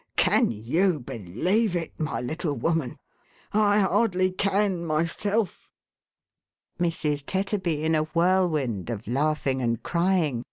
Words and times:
Can 0.15 0.49
you 0.51 0.99
believe 0.99 1.75
it, 1.75 1.99
my 1.99 2.21
little 2.21 2.55
woman? 2.55 2.97
I 3.53 3.81
hardly 3.81 4.31
can 4.31 4.83
myself." 4.83 5.69
Mrs. 6.79 7.23
Tetterby, 7.23 7.83
in 7.83 7.93
a 7.93 8.05
whirlwind 8.05 8.89
of 8.89 9.07
laughing 9.07 9.61
and 9.61 9.83
crying. 9.83 10.39